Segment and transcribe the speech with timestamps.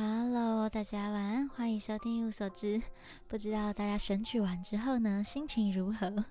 [0.00, 2.80] Hello，大家晚安，欢迎收听一无所知。
[3.26, 6.24] 不知道大家选举完之后呢，心情如何？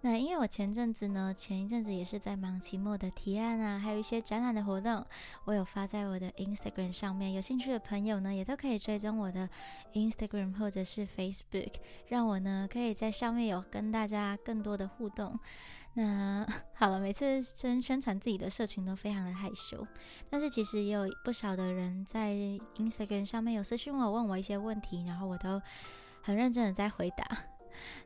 [0.00, 5.04] 那因为我前阵子呢，前一阵子也是在忙期末的提案啊，还有一些展览的活动，
[5.44, 7.32] 我有发在我的 Instagram 上面。
[7.32, 9.48] 有兴趣的朋友呢，也都可以追踪我的
[9.94, 11.72] Instagram 或者是 Facebook，
[12.06, 15.38] 让我呢可以在上面有跟大家更多的互动。
[15.94, 19.84] 那 好了，每次宣宣传自己的社群都非常的害羞，
[20.30, 22.34] 但是其实也有不少的人在
[22.76, 25.60] Instagram 上面有私讯我，问我一些问题，然后我都
[26.22, 27.26] 很认真的在回答。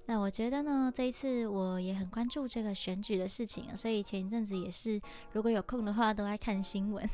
[0.07, 5.01] 那我觉得呢，这一次我也很关注这个选举的事情，所以前一阵子也是
[5.33, 7.09] 如果有空的话，都爱看新闻。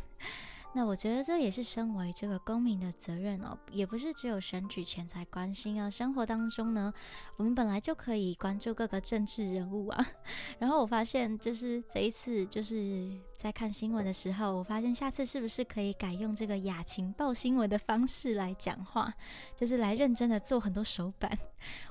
[0.75, 5.91] 那我觉得这也是身为这个公民的责任哦，也不是只有选举前才关心啊。
[5.91, 6.93] 生活当中呢，
[7.37, 10.07] 我们本来就可以关注各个政治人物啊。
[10.61, 19.13] 然后我发现，就是这一次就是在看新闻的时候，我发现下次是不是可以改用这个雅琴报新闻的方式来讲话，
[19.57, 21.37] 就是来认真的做很多手板。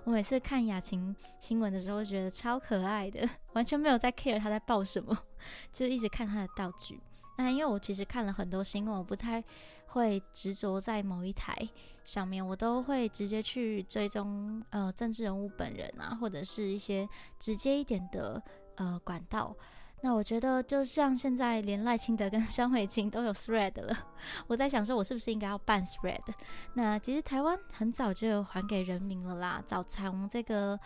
[0.06, 5.18] 我每次看雅琴新闻的时候，觉得超可爱的，完全没有在 care 他在报什么，
[5.74, 7.02] 就一直看他的道具。
[7.38, 9.44] 那因为我其实看了很多新闻，我不太
[9.86, 11.56] 会执着在某一台
[12.04, 17.08] 上面，我都会直接去追踪呃政治人物本人啊，或者是一些
[17.40, 18.42] 直接一点的
[18.76, 19.56] 呃管道。
[20.02, 23.96] 那我觉得就像现在连赖清德跟张伟清都有 thread 了，
[24.48, 26.22] 我在想说，我是不是应该要办 thread？
[26.74, 30.80] 那其实台湾很早就还给人民了啦，早从这个。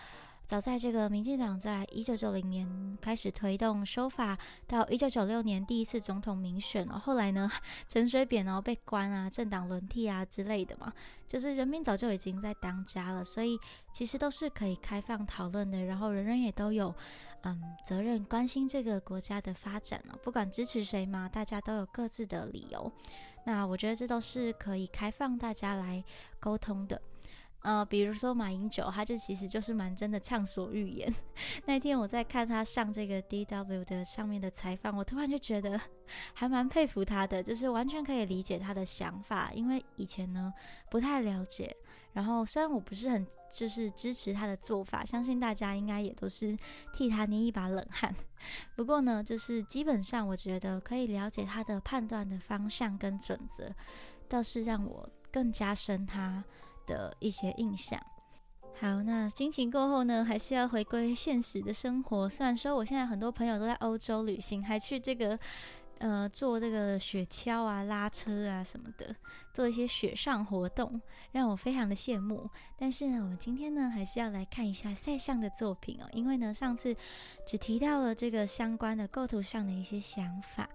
[0.46, 7.50] 早在这个民进党在一九九零年开始推动修法，到一九九六年第一次总统民选哦，后来呢，
[7.88, 10.92] 陈水扁哦被关啊，政党轮替啊之类的嘛，
[11.26, 13.58] 就是人民早就已经在当家了，所以
[13.94, 16.94] 其实都是可以开放讨论的，然后人人也都有
[17.44, 22.92] 嗯责任关心这个国家的发展哦，不管支持谁嘛，大家都有各自的理由，
[23.46, 26.04] 那我觉得这都是可以开放大家来
[26.42, 27.02] 沟通的。
[27.62, 31.14] 呃，比如说马英九，他就其实就是蛮真的畅所欲言。
[31.66, 35.80] 那天我在看他上这个 D W 的上面的采访，我突然就觉得
[36.34, 39.52] 还蛮佩服他的，就是完全可以理解他的想法。
[39.54, 40.52] 因为以前呢
[40.90, 41.76] 不太了解，
[42.14, 46.58] 然后虽然我不是很就是支持他的做法，相信大家应该也都是
[46.92, 48.16] 替他捏一把冷汗。
[48.76, 53.72] 不过呢，就是基本上我觉得可以了解他的判断的方向跟准则，
[54.28, 56.44] 倒是让我更加深他。
[56.92, 58.00] 的一些印象。
[58.80, 62.28] 好，那心情过后呢，还是要回归现实的生活。
[62.28, 65.38] 虽然说我现在很多朋友都在欧洲旅行，还去这个
[66.00, 69.16] 呃做这个雪橇啊、拉车啊什么的，
[69.54, 71.00] 做一些雪上活动，
[71.32, 72.50] 让我非常的羡慕。
[72.76, 76.96] 但是呢，我们今天呢，还是要来看一下塞尚的作品哦，因为呢，上次
[77.46, 80.68] 只提到了这个相关的构图上的一些想法。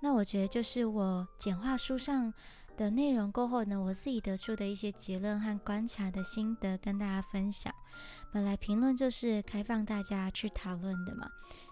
[0.00, 2.34] 那我觉得就是我简化书上。
[2.76, 7.72] 的内容过后呢，我自己得出的一些结论和观察的心得跟大家分享。
[8.32, 11.28] 本来评论就是开放大家去讨论的嘛，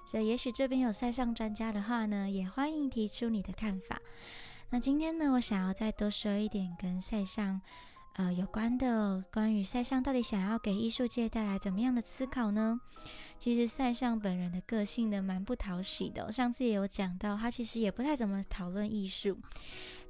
[0.07, 3.99] 所以也许这边有赛上专家的话呢，也欢迎提出你的看法。
[4.71, 7.61] 那今天呢，我想要再多说一点跟赛上
[8.15, 12.81] 呃有关的，关于赛上到底想要给艺术界带来怎么样的思考呢？
[13.41, 16.31] 其实赛尚本人的个性呢，蛮不讨喜的。
[16.31, 19.39] 上次也有讲到，他其实也不太怎么讨论艺术。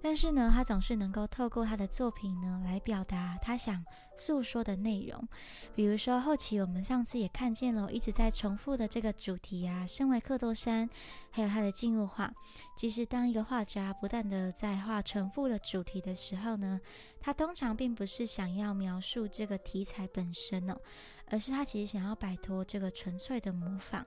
[0.02, 3.84] 但是呢，他总是能够透过他的作品呢，来表达他想
[4.16, 5.28] 诉说的内容。
[5.76, 10.88] 比如说后期我们上次也看见了，一直在重复的这个主题啊，身为克多山，
[11.30, 12.32] 还有他的静物画。
[12.74, 16.80] 其实当一个画家不断的在画重复的主题的时候呢，
[17.20, 20.80] 他通常并不是想要描述这个题材本身哦，
[21.30, 24.04] 而是他其实想要摆脱这个纯粹的模仿。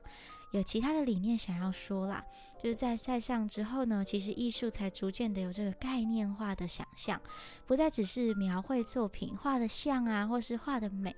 [0.51, 2.23] 有其他的理念想要说啦，
[2.61, 7.19] 就是在赛上之后呢，其实艺术才逐渐的有这个概念化的想象，
[7.66, 11.16] 不再只是描绘作品画的像啊，或是画的美，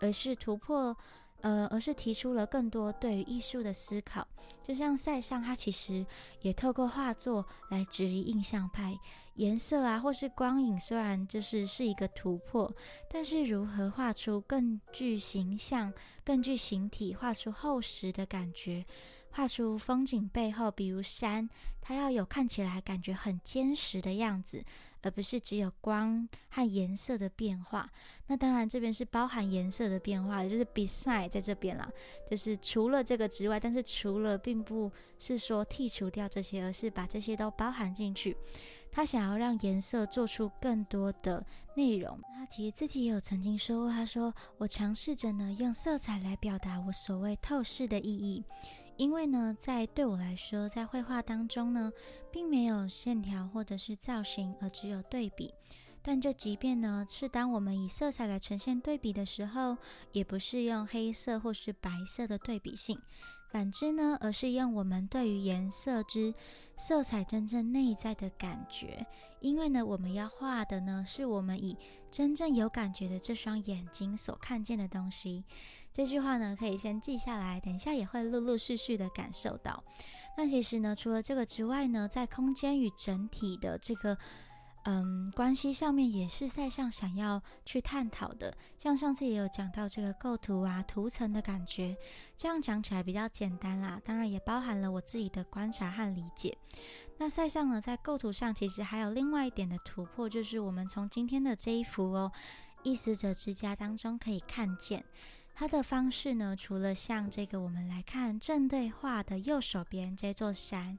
[0.00, 0.96] 而是突破。
[1.40, 4.26] 呃，而是提出了更多对于艺术的思考，
[4.62, 6.04] 就像塞尚，他其实
[6.40, 8.98] 也透过画作来质疑印象派
[9.34, 12.74] 颜色啊，或是光影，虽然就是是一个突破，
[13.10, 15.92] 但是如何画出更具形象、
[16.24, 18.84] 更具形体，画出厚实的感觉。
[19.30, 21.46] 画出风景背后，比如山，
[21.82, 24.64] 它要有看起来感觉很坚实的样子，
[25.06, 27.88] 而不是只有光和颜色的变化。
[28.26, 31.88] 那当然，这边是包含颜色的变化，就是 beside 在这边啦，
[32.28, 38.36] 就是除了这个之外，但是除了并不是说剔除掉这些，而是把这些都包含进去。
[38.90, 41.44] 他想要让颜色做出更多的
[41.76, 42.18] 内容。
[42.34, 48.42] 他其实自己也有曾经说过，他说：“我尝试着呢，用色彩来表达我所谓透视的意义。”
[48.96, 51.92] 因为呢，在对我来说，在绘画当中呢，
[52.30, 55.52] 并没有线条或者是造型，而只有对比。
[56.02, 59.76] 但就即便呢，是当我们以色彩来呈现对比的时候，
[60.12, 62.96] 也不是用黑色或是白色的对比性，
[63.50, 66.32] 反之呢，而是用我们对于颜色之
[66.76, 69.04] 色彩真正内在的感觉。
[69.40, 71.76] 因为呢，我们要画的呢，是我们以
[72.08, 75.44] 真正有感觉的这双眼睛所看见的东西。
[75.96, 79.82] 这句话呢，可以先记下来，等一下也会陆陆续续的感受到。
[80.36, 84.18] 那其实呢，除了这个之外呢，在空间与整体的这个。
[84.88, 91.96] 嗯，关系上面也是赛上想要去探讨的，像上次也有讲到这个构图啊、图层的感觉，
[92.36, 94.00] 这样讲起来比较简单啦。
[94.04, 96.56] 当然也包含了我自己的观察和理解。
[97.18, 102.30] 那赛上呢，在构图上其实还有另外一点的突破，就是我们从今天的这一幅哦
[102.84, 105.04] 《意思者之家》当中可以看见，
[105.58, 110.98] 它的方式呢，除了像这个我们来看正对话的右手边这座山。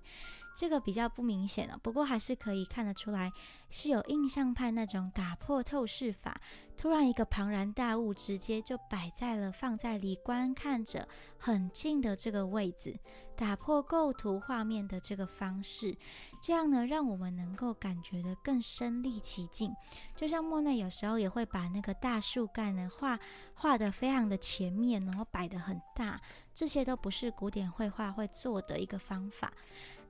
[0.58, 3.32] 这个比较不明显了，不过还是可以看得出来
[3.70, 6.42] 是有印象派那种打破透视法，
[6.76, 11.08] 突然一个庞然大物直接就摆在了放在离观看者
[11.38, 13.00] 很近的这个位置，
[13.36, 15.96] 打破构图画面的这个方式，
[16.42, 19.72] 这样呢让我们能够感觉的更身临其境。
[20.16, 23.20] 就像莫奈有时候也会把那个大树干呢画
[23.54, 26.20] 画的非常的前面，然后摆的很大，
[26.56, 29.54] 这些都不是古典绘画会做的一个方法。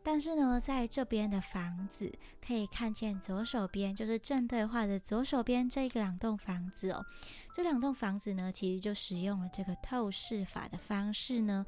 [0.07, 2.09] 但是呢，在这边的房子
[2.39, 7.05] 可以看见左手边就是正对画的左手边这个两栋房子哦。
[7.53, 11.65] 这两栋房子呢，其实就使用了这个透视法的方式呢，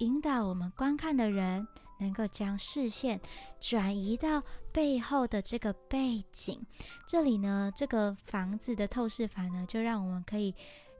[0.00, 1.66] 引导我们观看的人
[1.98, 3.18] 能够将视线
[3.58, 6.62] 转移到背后的这个背景。
[7.06, 10.54] 这里呢，这个房子的透视法呢，就让我们可以。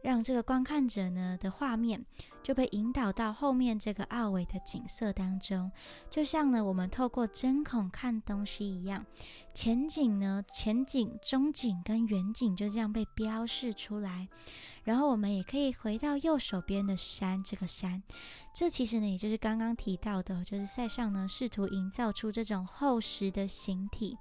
[0.09, 2.03] 让这个观看者呢的画面
[2.43, 5.71] 就被引导到后面这个奥维的景色当中，
[6.09, 9.05] 就像呢我们透过针孔看东西一样，
[9.53, 14.27] 前景呢、前景、中景跟远景就这样被标示出来。
[14.83, 18.03] 然后我们也可以回到右手边的山，这个山，
[18.55, 24.17] 这其实呢也就是刚刚提到的，就是塞尚呢试图营造出这种厚实的形体，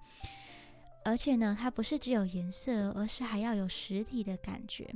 [1.05, 4.93] 而且呢它不是只有颜色，而是还要有实体的感觉。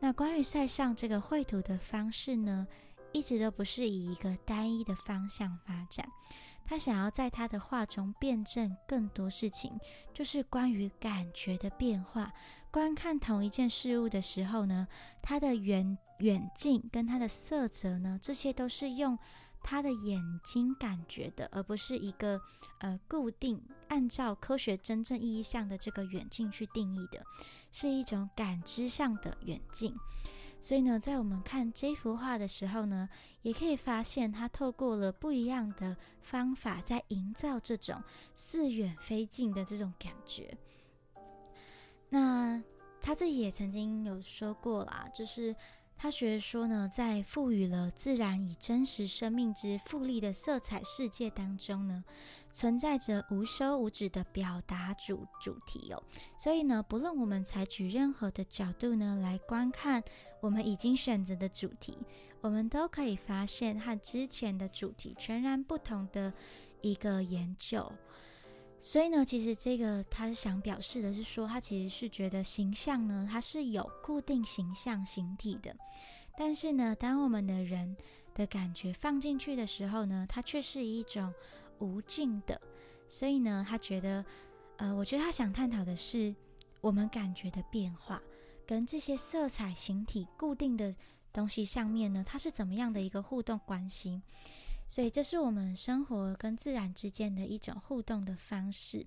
[0.00, 2.66] 那关于塞尚这个绘图的方式呢，
[3.12, 6.10] 一直都不是以一个单一的方向发展。
[6.64, 9.78] 他想要在他的画中辩证更多事情，
[10.14, 12.32] 就是关于感觉的变化。
[12.70, 14.88] 观看同一件事物的时候呢，
[15.20, 19.18] 他的远远近跟他的色泽呢，这些都是用。
[19.62, 22.40] 他的眼睛感觉的，而不是一个
[22.78, 27.22] 呃固定按照科学真正意义上的这个远近去定义的，
[27.70, 29.94] 是一种感知上的远近。
[30.60, 33.08] 所以呢，在我们看这幅画的时候呢，
[33.42, 38.02] 也可以发现他透过了不一样的方法，在营造这种
[38.34, 40.56] 似远非近的这种感觉。
[42.08, 42.62] 那
[43.00, 45.54] 他自己也曾经有说过啦，就是。
[46.02, 52.02] 他学说呢，在赋予了自然以真实生命之富丽的色彩世界当中呢，
[52.54, 56.02] 存在着无休无止的表达主主题哦。
[56.38, 60.02] 所以呢，不论我们采取任何的角度呢来观看
[60.40, 61.98] 我们已经选择的主题，
[62.40, 66.32] 我们都可以发现和之前的主题全然不同的
[66.80, 67.92] 一个研究。
[68.82, 75.76] 所以呢，其实这个他是想表示的是说，他其实是觉得形象呢，它是有固定形象形体的，
[76.36, 77.94] 但是呢，当我们的人
[78.34, 81.32] 的感觉放进去的时候呢，它却是一种
[81.78, 82.58] 无尽的。
[83.06, 84.24] 所以呢，他觉得，
[84.78, 86.34] 呃，我觉得他想探讨的是
[86.80, 88.22] 我们感觉的变化，
[88.66, 90.94] 跟这些色彩形体固定的
[91.32, 94.22] 东西上面呢，它是怎么样的一个互动关系。
[94.90, 99.06] 所以，这是我们生活跟自然之间的一种互动的方式。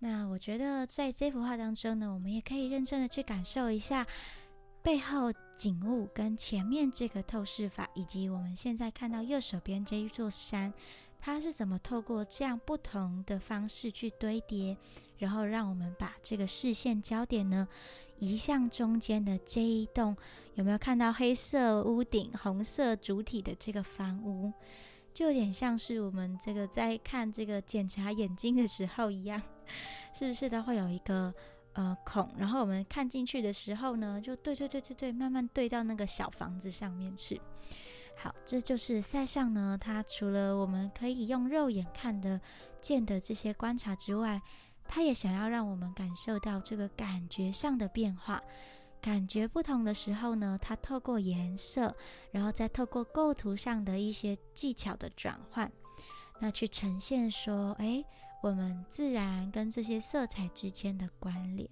[0.00, 4.06] 那我觉得，在这幅画当中呢，我们也可以认真的去感受一下
[4.82, 10.74] 背后景物跟前面这个透视法，以及我们现在看到右手边这一座山，
[11.18, 14.76] 它是怎么透过这样不同的方式去堆叠，
[15.16, 17.66] 然后让我们把这个视线焦点呢
[18.18, 20.14] 移向中间的这一栋，
[20.54, 24.52] 有没有看到黑色屋顶、红色主体的这个房屋？
[25.18, 29.42] 就有点像是我们这个在看这个检查眼睛的时候一样，
[30.14, 31.34] 是不是都会有一个
[31.72, 32.30] 呃孔？
[32.38, 37.40] 然后我们看进去的时候呢，就对对对对对，慢慢对到那个小房子上面去。
[38.16, 42.40] 好，这就是塞尚呢，他除了我们可以用肉眼看得
[42.80, 44.40] 见的这些观察之外，
[44.86, 48.40] 他也想要让我们感受到这个感觉上的变化。
[49.00, 51.94] 感觉不同的时候呢，它透过颜色，
[52.32, 55.70] 然后再透过构图上的一些技巧的转换，
[56.40, 58.04] 那去呈现说，哎，
[58.42, 61.68] 我们自然跟这些色彩之间的关联。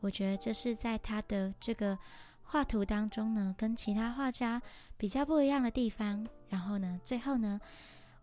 [0.00, 1.98] 我觉得这是在他的这个
[2.42, 4.60] 画图当中呢，跟其他画家
[4.96, 6.26] 比较不一样的地方。
[6.48, 7.60] 然后呢，最后呢，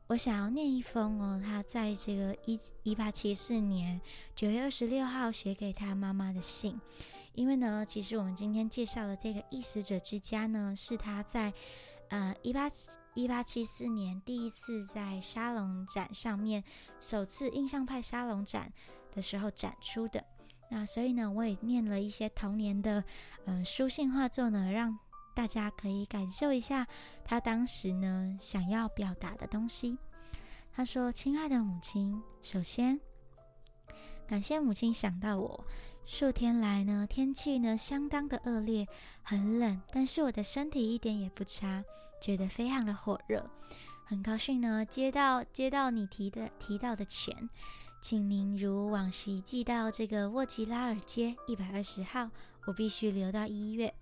[0.07, 3.99] 我想要念一封哦，他在这个一一八七四年
[4.35, 6.79] 九月二十六号写给他妈妈的信。
[7.33, 11.53] 因为呢，其实我们今天介绍的这个异死者之家呢，是他在
[12.09, 12.69] 呃一八
[13.13, 16.63] 一八七四年第一次在沙龙展上面
[16.99, 18.71] 首次印象派沙龙展
[19.13, 20.23] 的时候展出的。
[20.69, 23.03] 那所以呢，我也念了一些童年的
[23.45, 24.97] 嗯书信画作呢，让
[25.33, 26.87] 大家可以感受一下
[27.23, 29.97] 他当时呢想要表达的东西。
[30.73, 32.97] 他说：“亲爱的母亲，首先
[34.25, 35.65] 感谢母亲想到我。”
[36.05, 38.85] 数天来呢，天气呢相当的恶劣，
[39.23, 41.83] 很冷，但是我的身体一点也不差，
[42.19, 43.49] 觉得非常的火热。
[44.05, 47.49] 很高兴呢，接到接到你提的提到的钱，
[48.01, 52.29] 请您如往昔寄到这个沃吉拉尔街一百二十号。
[52.67, 53.93] 我必须留到一月。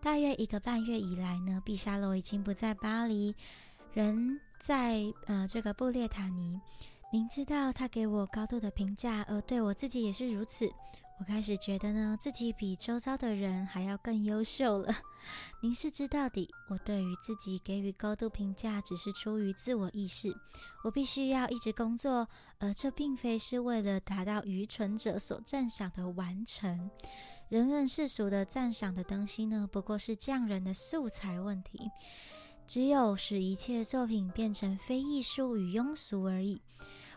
[0.00, 3.36] 大约一个半月以来呢，毕沙罗已经不在巴黎，
[3.92, 6.58] 人在呃这个布列塔尼。
[7.12, 10.72] 您知道他给我高度的评价，而对我自己也是如此。
[11.18, 14.92] 我开始觉得呢，自己比周遭的人还要更优秀了。
[15.62, 20.34] 您是知道的，我对于自己给予高度评价，只是出于自我意识。
[20.82, 22.28] 我必须要一直工作，
[22.58, 26.90] 而这并非是为了达到愚蠢者所赞赏的完成。
[27.48, 31.88] 人们世俗的赞赏的东西呢，不过是匠人的素材问题。
[32.66, 36.60] 只有使一切作品变成非艺术与庸俗而已。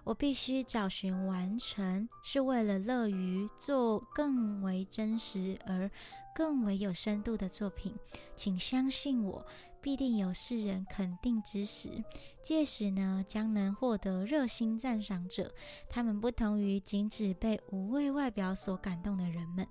[0.05, 5.89] 我必须找寻完成，是为了乐于做更为真实而
[6.33, 7.93] 更为有深度的作品。
[8.35, 9.43] 请相信我，
[9.81, 12.03] 必定有世人肯定之时，
[12.43, 15.51] 届时呢，将能获得热心赞赏者。
[15.89, 19.67] 他们不同于仅只被无谓外表所感动的人们。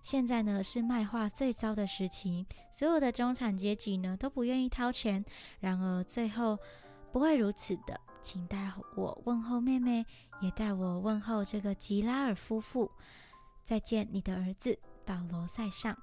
[0.00, 5.22] 现在呢，是卖画最糟的时期，所有的中产阶级呢都不愿意掏钱。
[5.60, 6.58] 然而最后
[7.12, 8.00] 不会如此的。
[8.26, 10.04] 请代我问候妹妹，
[10.40, 12.90] 也代我问候这个吉拉尔夫妇。
[13.62, 15.96] 再见，你的儿子保罗塞尚。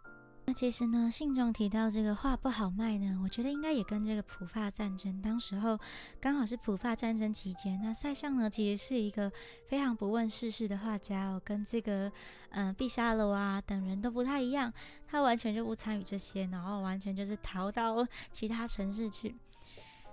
[0.46, 5.78] 那其实呢，信中提到这个画不好卖呢，我觉得应该也跟这个普法战争，当时候
[6.22, 7.78] 刚好是普法战争期间。
[7.84, 9.30] 那塞尚呢，其实是一个
[9.68, 12.10] 非常不问世事的画家哦，跟这个
[12.52, 14.72] 嗯毕沙罗啊等人都不太一样，
[15.06, 19.36] 他完全就不参与这些，然后完全就是逃到其他城市去。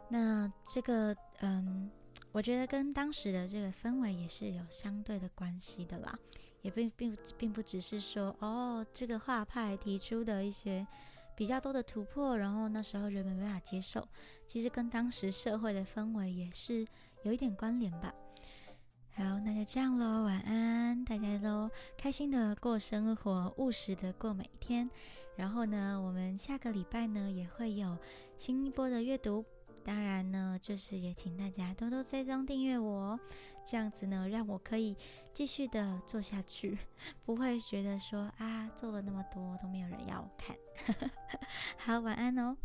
[0.09, 1.89] 那这个嗯。
[2.33, 6.17] 我觉得跟当时的这个氛围也是有相对的关系的啦，
[6.63, 10.87] 也并并并不只是说哦，这个画派提出的一些
[11.35, 14.07] 比较多的突破，然后那时候人们没法接受，
[14.47, 16.87] 其实跟当时社会的氛围也是
[17.25, 18.15] 有一点关联吧。
[19.15, 21.69] 好，那就这样喽，晚安，大家都
[21.99, 24.89] 开心的过生活，务实的过每一天。
[25.37, 27.99] 然后呢，我们下个礼拜呢也会有
[28.37, 29.45] 新一波的阅读。
[29.85, 33.21] 当然呢，就是也请大家多多追踪订阅我，哦
[33.65, 34.97] 这样子呢，让我可以
[35.33, 36.79] 继续的做下去，
[37.25, 40.57] 不会觉得说啊，做了那么多都没有人要我看。
[41.77, 42.57] 好，晚安哦。